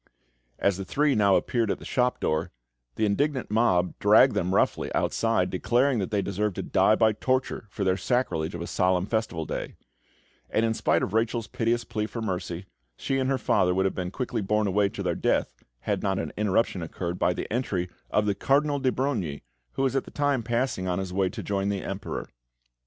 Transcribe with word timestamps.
As 0.57 0.77
the 0.77 0.83
three 0.83 1.13
now 1.13 1.35
appeared 1.35 1.69
at 1.69 1.77
the 1.77 1.85
shop 1.85 2.19
door, 2.19 2.49
the 2.95 3.05
indignant 3.05 3.51
mob 3.51 3.93
dragged 3.99 4.33
them 4.33 4.55
roughly 4.55 4.91
outside, 4.95 5.51
declaring 5.51 5.99
that 5.99 6.09
they 6.09 6.23
deserved 6.23 6.55
to 6.55 6.63
die 6.63 6.95
by 6.95 7.11
torture 7.13 7.67
for 7.69 7.83
their 7.83 7.97
sacrilege 7.97 8.55
of 8.55 8.61
a 8.61 8.65
solemn 8.65 9.05
Festival 9.05 9.45
Day; 9.45 9.75
and, 10.49 10.65
in 10.65 10.73
spite 10.73 11.03
of 11.03 11.13
Rachel's 11.13 11.45
piteous 11.45 11.83
plea 11.83 12.07
for 12.07 12.19
mercy, 12.19 12.65
she 12.97 13.19
and 13.19 13.29
her 13.29 13.37
father 13.37 13.75
would 13.75 13.85
have 13.85 13.93
been 13.93 14.09
quickly 14.09 14.41
borne 14.41 14.65
away 14.65 14.89
to 14.89 15.03
their 15.03 15.13
death, 15.13 15.53
had 15.81 16.01
not 16.01 16.17
an 16.17 16.33
interruption 16.35 16.81
occurred 16.81 17.19
by 17.19 17.31
the 17.31 17.45
entry 17.53 17.87
of 18.09 18.25
the 18.25 18.33
Cardinal 18.33 18.79
de 18.79 18.91
Brogni, 18.91 19.43
who 19.73 19.83
was 19.83 19.95
at 19.95 20.05
the 20.05 20.09
time 20.09 20.41
passing 20.41 20.87
on 20.87 20.97
his 20.97 21.13
way 21.13 21.29
to 21.29 21.43
join 21.43 21.69
the 21.69 21.83
Emperor. 21.83 22.27